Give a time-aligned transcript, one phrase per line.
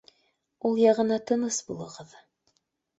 [0.69, 2.21] Ул яғына тыныс булығыҙ